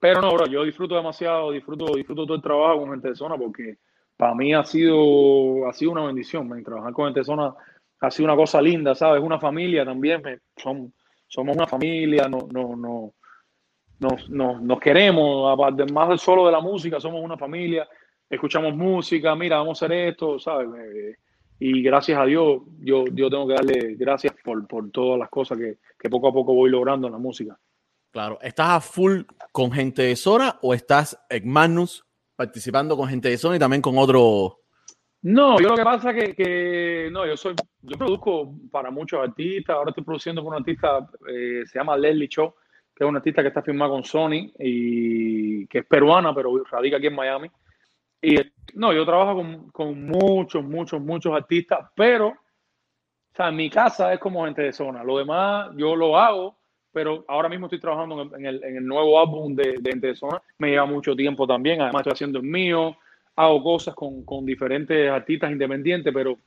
[0.00, 3.36] Pero no, bro, yo disfruto demasiado, disfruto, disfruto todo el trabajo con gente de zona,
[3.36, 3.78] porque
[4.16, 6.48] para mí ha sido, ha sido una bendición.
[6.64, 7.54] Trabajar con gente zona
[8.00, 9.22] ha sido una cosa linda, ¿sabes?
[9.22, 10.22] Una familia también.
[10.56, 10.92] son,
[11.26, 13.14] somos una familia, no, no, no,
[13.98, 17.86] nos, nos, nos queremos, aparte más solo de la música, somos una familia
[18.28, 20.68] escuchamos música, mira, vamos a hacer esto, ¿sabes?
[20.78, 21.16] Eh,
[21.58, 25.56] y gracias a Dios, yo, yo tengo que darle gracias por, por todas las cosas
[25.58, 27.58] que, que, poco a poco voy logrando en la música.
[28.10, 32.05] Claro, ¿estás a full con gente de zona o estás en Magnus
[32.36, 34.60] participando con gente de zona y también con otro?
[35.22, 39.74] No, yo lo que pasa es que, no, yo soy, yo produzco para muchos artistas,
[39.74, 42.54] ahora estoy produciendo con un artista, eh, se llama Leslie Cho,
[42.94, 46.98] que es una artista que está firmada con Sony y que es peruana, pero radica
[46.98, 47.50] aquí en Miami.
[48.22, 48.36] Y
[48.74, 54.18] no, yo trabajo con, con muchos, muchos, muchos artistas, pero o sea, mi casa es
[54.18, 55.04] como gente de zona.
[55.04, 56.58] Lo demás yo lo hago,
[56.96, 60.16] pero ahora mismo estoy trabajando en el, en el, nuevo álbum de, de, gente de
[60.16, 60.40] zona.
[60.56, 61.82] Me lleva mucho tiempo también.
[61.82, 62.96] Además, estoy haciendo el mío.
[63.34, 66.38] Hago cosas con, con diferentes artistas independientes, pero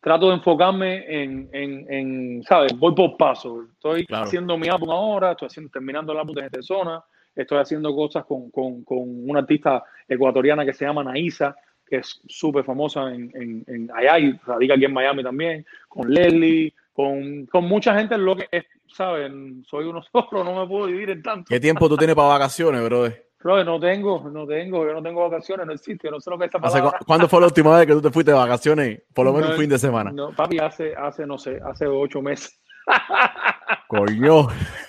[0.00, 2.72] trato de enfocarme en, en, en ¿sabes?
[2.78, 3.66] Voy por paso.
[3.70, 7.04] Estoy haciendo mi álbum ahora, estoy haciendo, terminando el álbum de gente zona
[7.36, 11.54] Estoy haciendo cosas con, con, con una artista ecuatoriana que se llama Naisa,
[11.86, 16.10] que es súper famosa en, en, en, allá y radica aquí en Miami también, con
[16.10, 19.64] Leslie, con, con mucha gente, lo que es, ¿saben?
[19.70, 21.44] Soy uno solo, no me puedo vivir en tanto.
[21.48, 23.24] ¿Qué tiempo tú tienes para vacaciones, brother?
[23.38, 26.46] Bro, no tengo, no tengo, yo no tengo vacaciones, no existe, no sé lo que
[26.46, 26.98] es esa palabra.
[27.06, 29.00] ¿Cuándo fue la última vez que tú te fuiste de vacaciones?
[29.14, 30.10] Por lo menos un fin de semana.
[30.10, 32.60] No, papi, hace, hace, no sé, hace ocho meses.
[33.86, 34.48] Coño.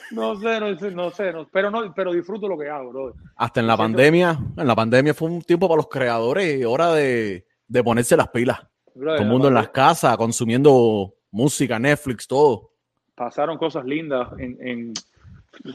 [0.10, 3.14] No sé, no sé, no sé, pero no, pero disfruto lo que hago, bro.
[3.36, 7.46] Hasta en la pandemia, en la pandemia fue un tiempo para los creadores, hora de,
[7.68, 8.60] de ponerse las pilas.
[8.96, 12.72] Todo el mundo en las casas, consumiendo música, Netflix, todo.
[13.16, 14.30] Pasaron cosas lindas.
[14.38, 14.94] En,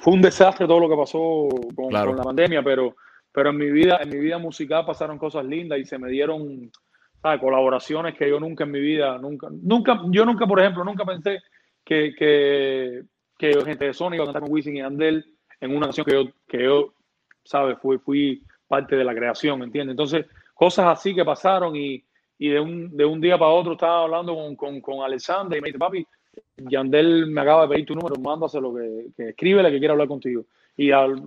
[0.01, 2.97] Fue un desastre todo lo que pasó con, la pandemia, pero,
[3.33, 6.71] pero en mi vida, en mi vida musical pasaron cosas lindas y se me dieron
[7.41, 11.41] colaboraciones que yo nunca en mi vida, nunca, nunca, yo nunca, por ejemplo, nunca pensé
[11.83, 13.03] que, que,
[13.39, 15.25] que gente de Sony iba a cantar con Wisin y Andel
[15.61, 16.95] en una canción que yo, que yo
[17.45, 17.79] ¿sabes?
[17.79, 19.93] Fui, fui parte de la creación, ¿entiendes?
[19.93, 22.05] Entonces, cosas así que pasaron y,
[22.39, 25.63] y de, un, de un día para otro estaba hablando con, con, con Alexander y
[25.63, 26.07] me dice, papi,
[26.57, 30.45] Yandel me acaba de pedir tu número, mándaselo, que, que escríbele que quiere hablar contigo.
[30.77, 31.23] Y al,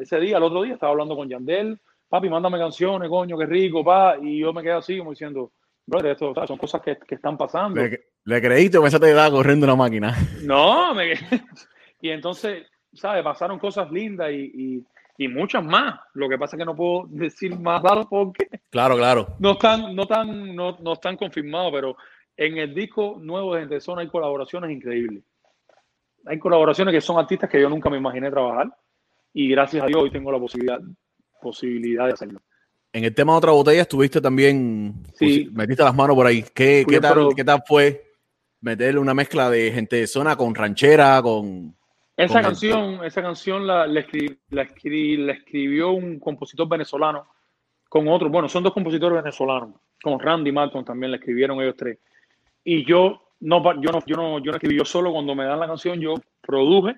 [0.00, 3.84] ese día, al otro día, estaba hablando con Yandel, papi, mándame canciones, coño, qué rico,
[3.84, 4.16] pa.
[4.20, 5.52] Y yo me quedé así como diciendo,
[5.86, 7.80] brother, esto son cosas que, que están pasando.
[7.80, 10.16] ¿Le, le creíste o pensaste que estaba corriendo una máquina?
[10.42, 11.14] No, me...
[12.00, 13.22] y entonces, ¿sabes?
[13.22, 14.84] Pasaron cosas lindas y y
[15.28, 16.00] muchas más.
[16.14, 19.28] Lo que pasa es que no puedo decir más datos porque claro, claro.
[19.38, 21.96] no están, no están, no, no están confirmados, pero
[22.36, 25.22] en el disco nuevo de Gente de Zona hay colaboraciones increíbles.
[26.26, 28.70] Hay colaboraciones que son artistas que yo nunca me imaginé trabajar
[29.32, 30.80] y gracias a Dios hoy tengo la posibilidad,
[31.40, 32.40] posibilidad de hacerlo.
[32.92, 35.48] En el tema de otra botella estuviste también, sí.
[35.52, 36.44] metiste las manos por ahí.
[36.54, 38.10] ¿Qué, qué tal, ¿Qué tal fue
[38.60, 41.76] meterle una mezcla de gente de zona con ranchera, con
[42.24, 44.04] esa canción, esa canción la, la,
[44.50, 47.26] la, escribió un compositor venezolano
[47.88, 48.28] con otro.
[48.28, 49.74] Bueno, son dos compositores venezolanos.
[50.02, 51.98] Con Randy Martin también la escribieron ellos tres.
[52.64, 55.12] Y yo no, yo no, yo no, yo no escribí yo solo.
[55.12, 56.96] Cuando me dan la canción, yo produje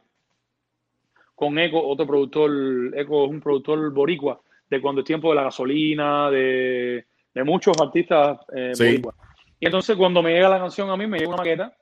[1.34, 2.50] con Eco, otro productor.
[2.96, 7.80] Eco es un productor boricua de cuando el tiempo de la gasolina, de, de muchos
[7.80, 9.14] artistas eh, boricua.
[9.60, 11.76] Y entonces cuando me llega la canción a mí, me llega una maqueta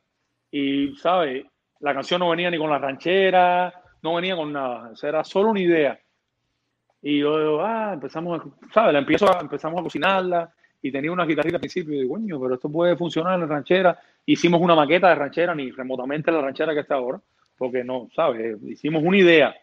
[0.50, 1.46] y, ¿sabes?
[1.80, 4.92] La canción no venía ni con la ranchera, no venía con nada.
[5.02, 5.98] era solo una idea.
[7.02, 8.92] Y yo, ah, empezamos, a, ¿sabes?
[8.92, 11.94] La empiezo empezamos a cocinarla y tenía una guitarrita al principio.
[11.94, 13.98] Y digo, coño, pero esto puede funcionar en la ranchera.
[14.26, 17.20] Hicimos una maqueta de ranchera, ni remotamente la ranchera que está ahora,
[17.56, 18.62] porque no, ¿sabes?
[18.62, 19.54] Hicimos una idea.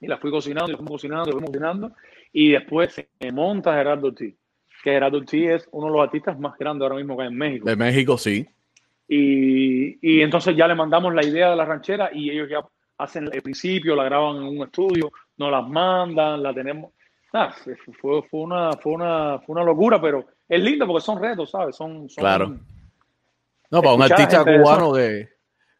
[0.00, 1.92] Y la fui cocinando, y fui cocinando, y fui cocinando.
[2.32, 4.34] Y después se monta Gerardo Ortiz.
[4.82, 7.38] Que Gerardo Ortiz es uno de los artistas más grandes ahora mismo que hay en
[7.38, 7.66] México.
[7.66, 8.46] De México, sí.
[9.06, 12.64] Y, y, entonces ya le mandamos la idea de la ranchera y ellos ya
[12.98, 16.92] hacen el principio, la graban en un estudio, nos las mandan, la tenemos.
[17.32, 17.52] Ah,
[18.00, 21.76] fue, fue, una, fue, una, fue una locura, pero es lindo porque son retos, ¿sabes?
[21.76, 22.56] Son, claro.
[23.70, 25.28] No, para un artista cubano de,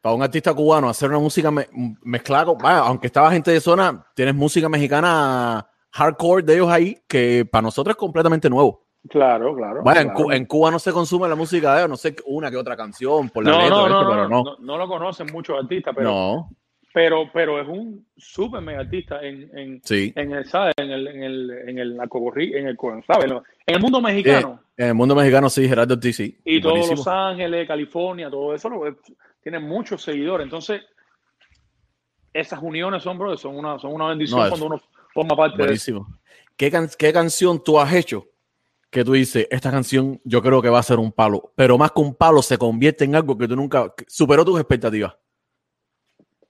[0.05, 1.51] para un artista cubano hacer una música
[2.03, 7.47] mezclada con, aunque estaba gente de zona, tienes música mexicana hardcore de ellos ahí que
[7.51, 8.84] para nosotros es completamente nuevo.
[9.09, 9.83] Claro, claro.
[9.83, 12.77] Bueno, En, Cuba no se consume la música de ellos, no sé, una que otra
[12.77, 14.57] canción por la no, letra, no, no, pero no.
[14.59, 14.79] no.
[14.79, 16.51] lo conocen muchos artistas, pero, no.
[16.93, 20.73] pero, pero es un súper mega artista en, en, en el, ¿sabes?
[20.79, 23.31] En el, en el, en el, en el, ¿sabes?
[23.67, 24.61] En el mundo mexicano.
[24.77, 26.39] en el mundo mexicano, sí, Gerardo Ortiz, sí.
[26.43, 28.71] Y todos Los Ángeles, California, todo eso,
[29.43, 30.45] tiene muchos seguidores.
[30.45, 30.81] Entonces,
[32.33, 34.81] esas uniones son, bro, son una, son una bendición cuando uno
[35.13, 36.07] forma parte buenísimo.
[36.57, 36.89] de eso.
[36.89, 38.29] ¿Qué, ¿Qué canción tú has hecho
[38.95, 41.91] que tú dices, esta canción yo creo que va a ser un palo, pero más
[41.91, 45.17] que un palo se convierte en algo que tú nunca superó tus expectativas.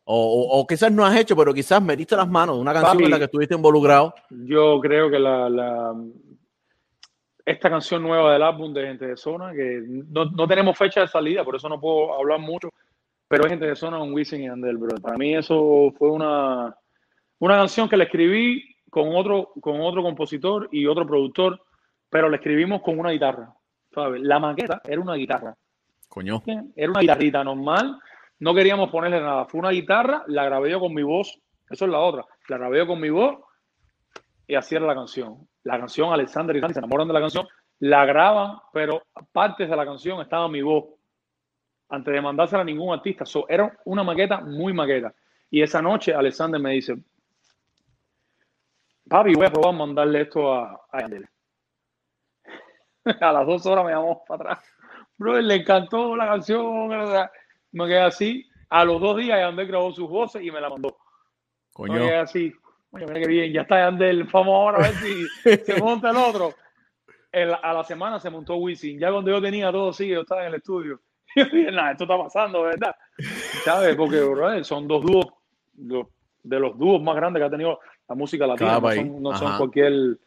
[0.05, 3.17] O, quizás no has hecho, pero quizás metiste las manos de una canción en la
[3.17, 4.15] que estuviste involucrado.
[4.29, 5.95] Yo creo que la,
[7.47, 11.43] esta canción nueva del álbum de Gente de Zona, que no, tenemos fecha de salida,
[11.45, 12.69] por eso no puedo hablar mucho,
[13.27, 15.01] pero es Gente de Zona con Wisin y Andel, bro.
[15.01, 16.77] Para mí eso fue una,
[17.39, 21.59] una canción que la escribí con otro, con otro compositor y otro productor
[22.15, 23.53] pero le escribimos con una guitarra.
[23.93, 24.23] ¿sabes?
[24.23, 25.57] La maqueta era una guitarra.
[26.09, 26.45] Coño.
[26.77, 27.99] Era una guitarrita normal.
[28.39, 29.47] No queríamos ponerle nada.
[29.47, 31.37] Fue una guitarra, la grabé yo con mi voz.
[31.69, 32.25] Eso es la otra.
[32.49, 33.39] La grabé yo con mi voz
[34.47, 35.49] y así era la canción.
[35.65, 37.49] La canción, Alexander y Sandy se enamoran de la canción,
[37.81, 40.85] la graban, pero partes de la canción estaba mi voz.
[41.89, 43.25] Antes de mandársela a ningún artista.
[43.49, 45.13] era una maqueta muy maqueta.
[45.51, 46.97] Y esa noche Alexander me dice,
[49.09, 51.09] papi, voy a probar mandarle esto a, a
[53.21, 54.65] a las dos horas me llamó para atrás.
[55.17, 56.89] Bro, le encantó la canción.
[57.73, 58.49] Me quedé así.
[58.71, 60.97] A los dos días Yandel grabó sus voces y me la mandó.
[61.73, 61.95] Coño.
[61.95, 62.53] Me quedé así.
[62.91, 63.53] Oye, mira qué bien.
[63.53, 64.25] Ya está Yandel.
[64.25, 66.55] Vamos ahora a ver si se monta el otro.
[67.33, 68.99] a la semana se montó Wisin.
[68.99, 71.01] Ya cuando yo tenía todo así, yo estaba en el estudio.
[71.37, 72.95] Yo dije, nada, esto está pasando, ¿verdad?
[73.65, 73.97] ¿Sabes?
[73.97, 75.27] Porque bro, son dos dúos.
[75.75, 78.79] de los dúos más grandes que ha tenido la música latina.
[78.79, 80.19] No son, no son, cualquier,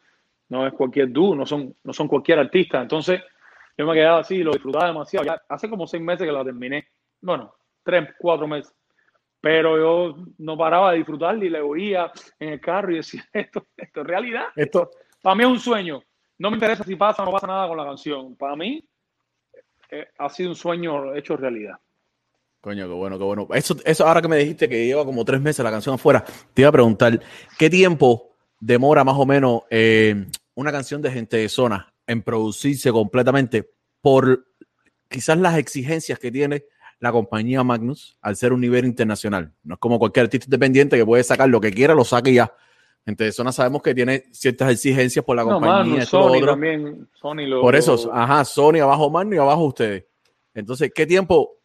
[0.48, 2.80] no es cualquier dúo, no son, no son cualquier artista.
[2.80, 3.20] Entonces,
[3.76, 5.26] yo me quedaba así, lo disfrutaba demasiado.
[5.26, 6.88] Ya hace como seis meses que la terminé.
[7.20, 8.74] Bueno, tres, cuatro meses.
[9.40, 13.66] Pero yo no paraba de disfrutar y le oía en el carro y decía, esto,
[13.76, 14.46] esto es realidad.
[14.56, 14.90] Esto,
[15.22, 16.02] para mí es un sueño.
[16.38, 18.36] No me interesa si pasa o no pasa nada con la canción.
[18.36, 18.84] Para mí
[19.90, 21.76] eh, ha sido un sueño hecho realidad.
[22.60, 23.46] Coño, qué bueno, qué bueno.
[23.52, 26.62] Eso, eso ahora que me dijiste que lleva como tres meses la canción afuera, te
[26.62, 27.20] iba a preguntar,
[27.56, 28.27] ¿qué tiempo
[28.60, 34.46] demora más o menos eh, una canción de gente de zona en producirse completamente por
[35.08, 36.64] quizás las exigencias que tiene
[37.00, 39.52] la compañía Magnus al ser un nivel internacional?
[39.62, 42.52] No es como cualquier artista independiente que puede sacar lo que quiera, lo saque ya.
[43.04, 46.04] Gente de zona sabemos que tiene ciertas exigencias por la compañía.
[46.04, 50.04] Sony también, Sony lo, Por eso, ajá, Sony abajo Magnus y abajo ustedes.
[50.52, 51.58] Entonces, ¿qué tiempo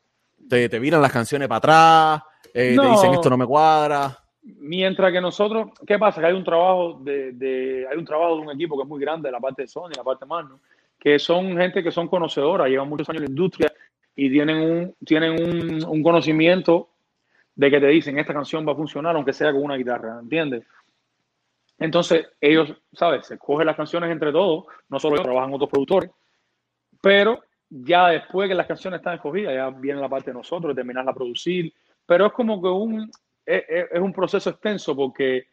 [0.47, 4.22] te, te viran las canciones para atrás, eh, te dicen esto no me cuadra.
[4.43, 6.19] Mientras que nosotros, ¿qué pasa?
[6.19, 9.31] Que hay un trabajo de, hay un trabajo de un equipo que es muy grande,
[9.31, 10.59] la parte de Sony, la parte de Mano,
[10.99, 13.73] que son gente que son conocedoras, llevan muchos años en la industria
[14.15, 16.89] y tienen un, tienen un, conocimiento
[17.55, 20.65] de que te dicen esta canción va a funcionar aunque sea con una guitarra, ¿entiendes?
[21.79, 23.25] Entonces ellos, ¿sabes?
[23.25, 26.11] Se cogen las canciones entre todos, no solo ellos, trabajan otros productores,
[26.99, 30.75] pero ya después que las canciones están escogidas, ya viene la parte de nosotros, de
[30.75, 31.73] terminarla a producir,
[32.05, 33.09] pero es como que un,
[33.45, 35.47] es, es, un proceso extenso porque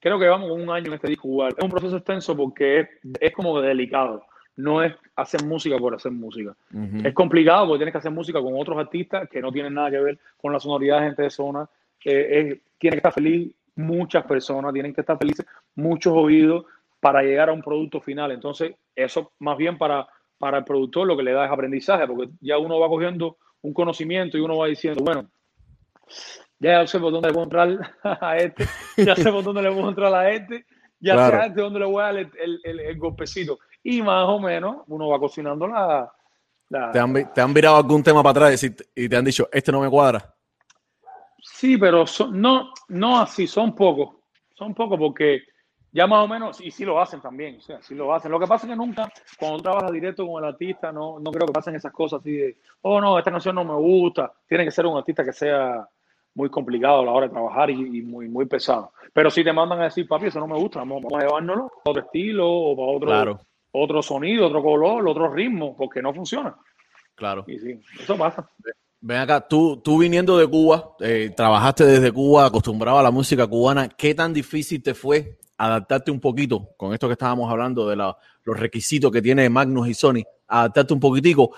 [0.00, 1.54] creo que vamos un año en este disco igual.
[1.56, 2.88] Es un proceso extenso porque es,
[3.20, 4.24] es como delicado.
[4.56, 6.54] No es hacer música por hacer música.
[7.02, 9.98] Es complicado porque tienes que hacer música con otros artistas que no tienen nada que
[9.98, 11.66] ver con la sonoridad de gente de zona.
[12.04, 16.66] Eh, tiene que estar feliz muchas personas, tienen que estar felices muchos oídos
[17.00, 18.30] para llegar a un producto final.
[18.30, 20.06] Entonces, eso más bien para
[20.42, 23.72] para el productor lo que le da es aprendizaje, porque ya uno va cogiendo un
[23.72, 25.28] conocimiento y uno va diciendo, bueno,
[26.62, 29.88] ya sé por dónde le puedo entrar a este, ya sé por dónde le puedo
[29.88, 30.64] entrar a este,
[31.00, 33.58] ya sé a este dónde le voy a dar el, el, golpecito.
[33.82, 36.10] Y más o menos uno va cocinando la...
[36.92, 39.80] ¿Te, han, ¿Te, han, virado algún tema para atrás y, te han dicho, este no
[39.80, 40.34] me cuadra?
[41.42, 44.16] Sí, pero no, no así, son pocos.
[44.54, 45.42] Son pocos porque
[45.90, 48.30] ya más o menos, y sí lo hacen también, o sea, sí lo hacen.
[48.30, 51.46] Lo que pasa es que nunca, cuando trabajas directo con el artista, no, no creo
[51.46, 54.32] que pasen esas cosas así de, oh no, esta canción no me gusta.
[54.48, 55.86] Tiene que ser un artista que sea
[56.34, 58.92] muy complicado a la hora de trabajar y, muy, muy pesado.
[59.12, 61.90] Pero si te mandan a decir, papi, eso no me gusta, vamos, a llevárnoslo a
[61.90, 63.40] otro estilo o para otro,
[63.72, 66.56] otro sonido, otro color, otro ritmo, porque no funciona.
[67.14, 67.44] Claro.
[67.46, 68.48] Y sí, eso pasa.
[69.00, 73.46] Ven acá, tú, tú viniendo de Cuba, eh, trabajaste desde Cuba, acostumbrado a la música
[73.46, 77.96] cubana, ¿qué tan difícil te fue adaptarte un poquito con esto que estábamos hablando de
[77.96, 81.52] los requisitos que tiene Magnus y Sony, adaptarte un poquitico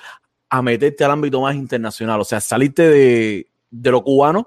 [0.51, 4.47] a meterte al ámbito más internacional, o sea, salirte de, lo cubano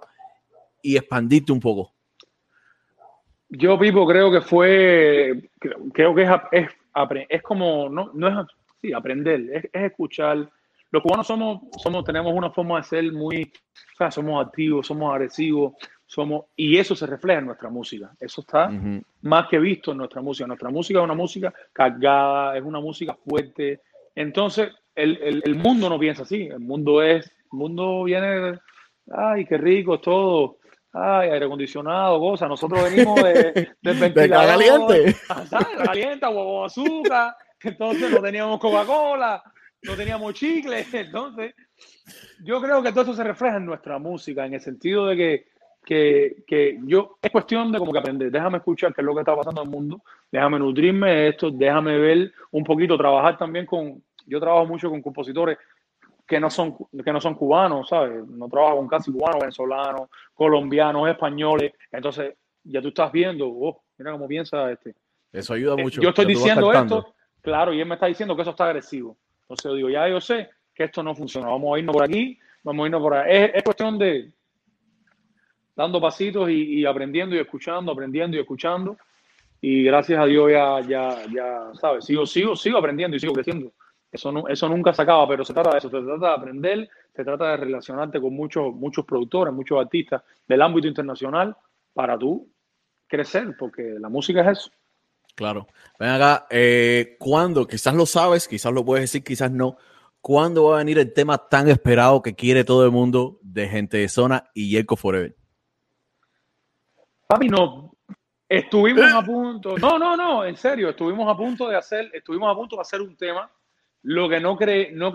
[0.88, 1.92] y expandirte un poco.
[3.50, 5.50] Yo, Pipo, creo que fue,
[5.94, 6.70] creo que es,
[7.28, 8.48] es, como, no, no es
[8.82, 10.50] sí, aprender, es, es, escuchar.
[10.92, 15.14] Los cubanos somos, somos, tenemos una forma de ser muy, o sea, somos activos, somos
[15.14, 15.74] agresivos,
[16.06, 18.14] somos, y eso se refleja en nuestra música.
[18.18, 18.72] Eso está
[19.22, 20.48] más que visto en nuestra música.
[20.48, 23.82] Nuestra música es una música cargada, es una música fuerte.
[24.16, 26.44] Entonces, el, el, mundo no piensa así.
[26.44, 28.58] El mundo es, el mundo viene,
[29.12, 30.57] ay, qué rico todo.
[31.00, 32.50] Ay, aire acondicionado, cosas.
[32.50, 34.48] Nosotros venimos de, del ventilador.
[34.48, 35.16] caliente.
[35.84, 37.36] Caliente, huevo azúcar.
[37.62, 39.44] Entonces no teníamos Coca-Cola,
[39.84, 40.86] no teníamos chicle.
[40.92, 41.54] Entonces,
[42.44, 45.58] yo creo que todo eso se refleja en nuestra música, en el sentido de que
[45.88, 49.22] que, que, yo, es cuestión de como que aprender, déjame escuchar qué es lo que
[49.22, 53.66] está pasando en el mundo, déjame nutrirme de esto, déjame ver un poquito, trabajar también
[53.66, 55.58] con, yo trabajo mucho con compositores
[56.28, 58.28] que no son, que no son cubanos, ¿sabes?
[58.28, 64.12] No trabajo con casi cubanos, venezolanos, colombianos, españoles, entonces ya tú estás viendo, oh, mira
[64.12, 64.94] cómo piensa este.
[65.32, 66.02] Eso ayuda eh, mucho.
[66.02, 69.18] Yo estoy diciendo esto, claro, y él me está diciendo que eso está agresivo.
[69.44, 72.38] Entonces yo digo, ya yo sé que esto no funciona, vamos a irnos por aquí,
[72.64, 73.52] vamos a irnos por ahí.
[73.54, 74.32] es cuestión de,
[75.78, 78.98] dando pasitos y, aprendiendo y escuchando, aprendiendo y escuchando.
[79.62, 82.06] Y gracias a Dios ya, ya, ya, ¿sabes?
[82.06, 83.72] Sigo, sigo, sigo aprendiendo y sigo creciendo.
[84.12, 86.90] Eso, no, eso nunca se acaba, pero se trata de eso, se trata de aprender,
[87.14, 91.56] se trata de relacionarte con muchos, muchos productores, muchos artistas del ámbito internacional
[91.94, 92.50] para tú
[93.08, 94.72] crecer, porque la música es eso.
[95.36, 95.68] Claro.
[96.00, 97.68] Ven acá, eh, ¿cuándo?
[97.68, 99.78] Quizás lo sabes, quizás lo puedes decir, quizás no.
[100.20, 103.98] ¿Cuándo va a venir el tema tan esperado que quiere todo el mundo de Gente
[103.98, 105.36] de Zona y Yerko Forever?
[107.28, 107.94] Papi, no.
[108.50, 109.78] Estuvimos a punto.
[109.78, 113.02] No, no, no, en serio, estuvimos a punto de hacer, estuvimos a punto de hacer
[113.02, 113.50] un tema.
[114.04, 115.12] Lo que no cree, no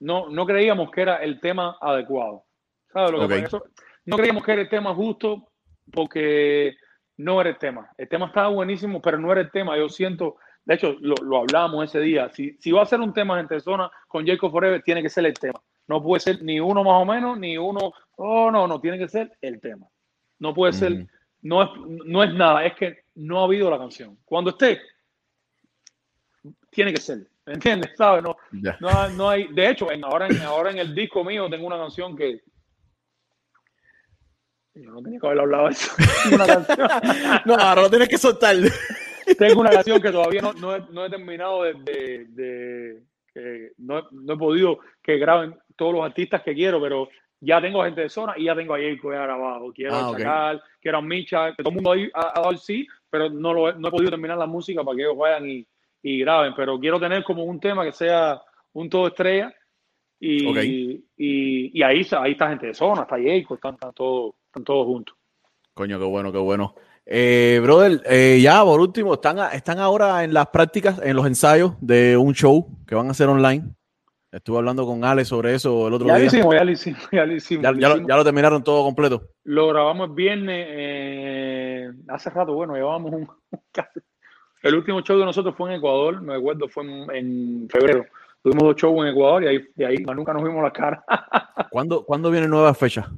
[0.00, 2.44] no, no creíamos que era el tema adecuado.
[2.92, 3.46] ¿Sabes lo que
[4.04, 5.52] No creíamos que era el tema justo
[5.92, 6.76] porque
[7.18, 7.90] no era el tema.
[7.96, 9.76] El tema estaba buenísimo, pero no era el tema.
[9.76, 12.30] Yo siento, de hecho, lo, lo hablamos ese día.
[12.30, 15.26] Si, si va a ser un tema en persona con Jacob Forever, tiene que ser
[15.26, 15.60] el tema.
[15.86, 19.08] No puede ser ni uno más o menos, ni uno, oh, no, no, tiene que
[19.08, 19.86] ser el tema.
[20.38, 21.06] No puede ser,
[21.42, 21.68] no es,
[22.06, 24.16] no es nada, es que no ha habido la canción.
[24.24, 24.80] Cuando esté,
[26.70, 27.26] tiene que ser.
[27.50, 27.90] ¿Me entiendes?
[27.96, 28.22] ¿Sabes?
[28.22, 28.36] No,
[28.78, 29.48] no, no, hay.
[29.48, 32.42] De hecho, en, ahora, en, ahora en el disco mío tengo una canción que.
[34.72, 35.90] Yo no tenía que haber hablado de eso.
[36.32, 36.78] Una canción.
[37.46, 38.54] no, ahora lo tienes que soltar.
[39.36, 41.74] tengo una canción que todavía no, no, he, no he, terminado de.
[41.74, 43.02] de, de
[43.34, 47.08] que no, no, he podido que graben todos los artistas que quiero, pero
[47.40, 49.72] ya tengo gente de zona y ya tengo a ya grabado.
[49.72, 50.68] Quiero ah, a Chacal, okay.
[50.80, 53.52] quiero a Micha, que todo el mundo ahí ha, ha dado el sí, pero no,
[53.52, 55.66] lo, no he podido terminar la música para que ellos vayan y
[56.02, 58.40] y graben, pero quiero tener como un tema que sea
[58.72, 59.52] un todo estrella
[60.18, 61.04] y, okay.
[61.16, 64.86] y, y, ahí, ahí está gente de zona, está Jacob, están, están, todos, están todos
[64.86, 65.16] juntos.
[65.74, 66.74] Coño, qué bueno, qué bueno.
[67.06, 71.74] Eh, brother, eh, ya por último, están, están ahora en las prácticas, en los ensayos
[71.80, 73.64] de un show que van a hacer online.
[74.30, 76.22] Estuve hablando con Ale sobre eso el otro ya día.
[76.22, 77.62] Lo hicimos, ya lo hicimos, ya lo hicimos.
[77.64, 79.30] Ya, ya, lo, ya lo, terminaron todo completo.
[79.42, 83.28] Lo grabamos el viernes, eh, hace rato, bueno, llevábamos un,
[84.62, 88.06] el último show de nosotros fue en Ecuador, me acuerdo, fue en, en febrero.
[88.42, 91.04] Tuvimos dos shows en Ecuador y ahí, y ahí nunca nos vimos la cara.
[91.70, 93.10] ¿Cuándo, ¿Cuándo viene nueva fecha?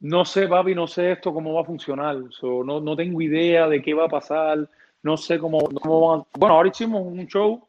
[0.00, 2.16] No sé, papi, no sé esto cómo va a funcionar.
[2.30, 4.68] So, no, no tengo idea de qué va a pasar.
[5.02, 6.24] No sé cómo, cómo van a...
[6.38, 7.68] Bueno, ahora hicimos un show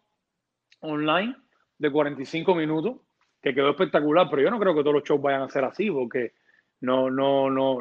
[0.81, 1.35] online
[1.77, 2.97] de 45 minutos
[3.41, 5.89] que quedó espectacular, pero yo no creo que todos los shows vayan a ser así
[5.89, 6.33] porque
[6.81, 7.77] no, no, no.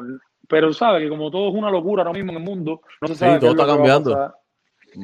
[0.47, 3.15] Pero sabe que como todo es una locura ahora mismo en el mundo, no se
[3.15, 3.33] sabe.
[3.33, 4.33] Sí, todo está cambiando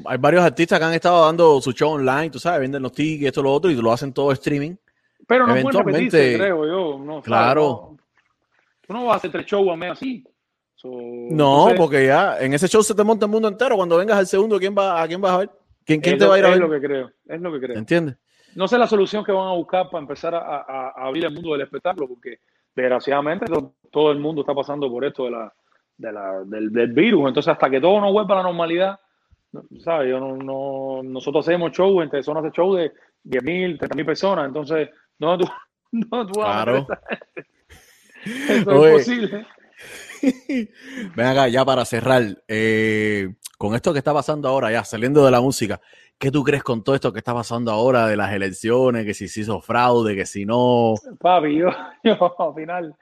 [0.05, 3.27] hay varios artistas que han estado dando su show online, tú sabes, venden los tickets,
[3.27, 4.75] esto, lo otro, y lo hacen todo streaming.
[5.27, 7.03] Pero no Eventualmente, creo yo.
[7.03, 7.61] No, claro.
[7.91, 7.97] No,
[8.85, 10.23] tú no vas a hacer tres shows a mes así.
[10.75, 13.77] So, no, porque ya en ese show se te monta el mundo entero.
[13.77, 15.49] Cuando vengas al segundo, ¿quién va, ¿a quién vas a ver?
[15.85, 16.57] ¿Quién, quién te lo, va a ir a ver?
[16.57, 17.11] Es lo que creo.
[17.25, 17.77] Es lo que creo.
[17.77, 18.17] ¿Entiendes?
[18.55, 21.33] No sé la solución que van a buscar para empezar a, a, a abrir el
[21.33, 22.39] mundo del espectáculo, porque
[22.75, 25.53] desgraciadamente todo, todo, el mundo está pasando por esto de la,
[25.97, 27.29] de la, del, del virus.
[27.29, 28.99] Entonces, hasta que todo no vuelva a la normalidad,
[29.83, 30.09] ¿sabes?
[30.09, 32.91] Yo no, no, nosotros hacemos show, entre zonas de show de
[33.23, 34.89] 10 mil, 30 mil personas, entonces,
[35.19, 35.47] no, tú,
[35.91, 36.87] no, tú claro.
[38.25, 38.95] Eso Oye.
[38.95, 39.47] es posible.
[41.15, 45.31] Ven acá, ya para cerrar, eh, con esto que está pasando ahora, ya saliendo de
[45.31, 45.81] la música,
[46.17, 49.05] ¿qué tú crees con todo esto que está pasando ahora de las elecciones?
[49.05, 50.95] Que si se hizo fraude, que si no.
[51.19, 51.69] Papi, yo,
[52.03, 52.95] yo al final,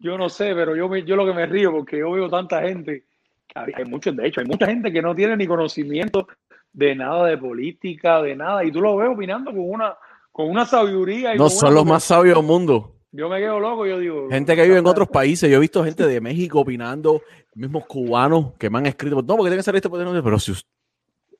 [0.00, 2.62] yo no sé, pero yo, me, yo lo que me río porque yo veo tanta
[2.62, 3.04] gente
[3.54, 6.26] hay muchos, de hecho, hay mucha gente que no tiene ni conocimiento
[6.72, 9.96] de nada de política, de nada, y tú lo ves opinando con una,
[10.32, 11.34] con una sabiduría.
[11.34, 11.74] Y no, son una...
[11.76, 12.94] los más sabios del mundo.
[13.12, 14.28] Yo me quedo loco, yo digo.
[14.28, 17.22] Gente que vive en otros países, yo he visto gente de México opinando,
[17.54, 20.52] mismos cubanos que me han escrito, no, porque tiene que ser esto, pero si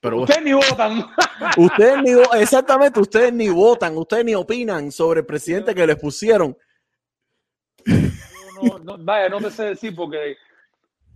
[0.05, 1.07] pero, ustedes ni votan.
[1.57, 6.57] Ustedes ni exactamente, ustedes ni votan, ustedes ni opinan sobre el presidente que les pusieron.
[8.63, 10.37] No, no, vaya, no te sé decir porque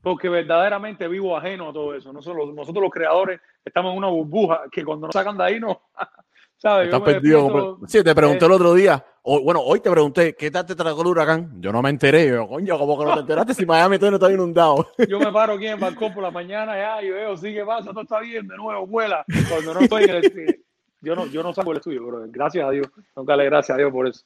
[0.03, 2.13] porque verdaderamente vivo ajeno a todo eso.
[2.13, 5.83] Nosotros, nosotros los creadores estamos en una burbuja que cuando nos sacan de ahí no...
[6.59, 6.87] ¿sabes?
[6.87, 7.43] Estás perdido.
[7.43, 10.75] Despierto, sí, te pregunté el otro día, o, bueno, hoy te pregunté, ¿qué tal te
[10.75, 11.61] trajo el huracán?
[11.61, 14.17] Yo no me enteré, yo, coño, ¿cómo que no te enteraste si Miami todo no
[14.17, 14.89] está inundado?
[15.09, 17.65] Yo me paro aquí en el balcón por la mañana, ya, y veo, sí, ¿qué
[17.65, 17.91] pasa?
[17.91, 19.25] Todo está bien, de nuevo, vuela.
[19.49, 20.65] Cuando no estoy en el,
[21.01, 22.89] yo no, yo no saco el estudio, pero gracias a Dios.
[23.17, 24.25] Nunca le gracias a Dios por eso.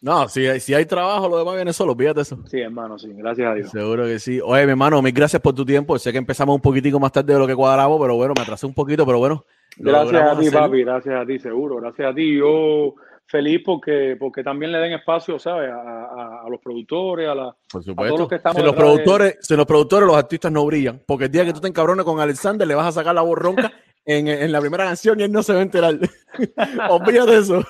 [0.00, 2.38] No, si, si hay trabajo, lo demás viene solo, fíjate eso.
[2.46, 3.70] Sí, hermano, sí, gracias a Dios.
[3.70, 4.40] Seguro que sí.
[4.42, 5.98] Oye, mi hermano, mil gracias por tu tiempo.
[5.98, 8.66] Sé que empezamos un poquitico más tarde de lo que cuadramos, pero bueno, me atrasé
[8.66, 9.44] un poquito, pero bueno.
[9.76, 10.60] Gracias a ti, hacer.
[10.60, 12.38] papi, gracias a ti, seguro, gracias a ti.
[12.38, 12.94] Yo
[13.26, 15.70] feliz porque, porque también le den espacio, ¿sabes?
[15.70, 18.02] A, a, a los productores, a, la, Por supuesto.
[18.02, 18.56] a todos los que estamos.
[18.56, 19.42] Si los, productores, de...
[19.42, 22.20] si los productores, los artistas no brillan, porque el día que tú te encabrones con
[22.20, 23.72] Alexander, le vas a sacar la voz ronca
[24.04, 25.98] en, en, la primera canción y él no se va a enterar.
[26.90, 27.64] Olvídate eso.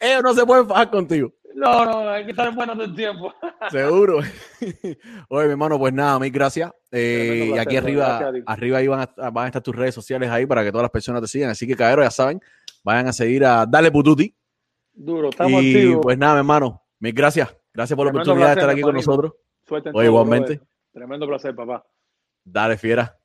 [0.00, 1.32] Ellos no se pueden fajar contigo.
[1.54, 3.32] No, no, hay que estar buenos del tiempo.
[3.70, 4.18] Seguro.
[5.28, 6.72] Oye, mi hermano, pues nada, mil gracias.
[6.90, 10.46] Eh, y aquí arriba, arriba ahí van a, van a, estar tus redes sociales ahí
[10.46, 11.50] para que todas las personas te sigan.
[11.50, 12.40] Así que, caballero, ya saben,
[12.82, 14.34] vayan a seguir a Dale Pututi.
[14.92, 16.02] Duro, estamos y, activos.
[16.02, 17.56] Pues nada, mi hermano, mil gracias.
[17.72, 19.32] Gracias por la oportunidad placer, de estar aquí con nosotros.
[19.66, 20.60] Suerte en Oye, todo, igualmente.
[20.92, 21.84] Tremendo placer, papá.
[22.44, 23.16] Dale, fiera.